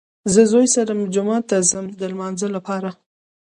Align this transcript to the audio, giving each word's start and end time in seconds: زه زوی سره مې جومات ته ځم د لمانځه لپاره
زه 0.33 0.41
زوی 0.51 0.67
سره 0.75 0.91
مې 0.97 1.05
جومات 1.15 1.43
ته 1.49 1.57
ځم 1.71 1.85
د 1.99 2.01
لمانځه 2.11 2.47
لپاره 2.55 2.89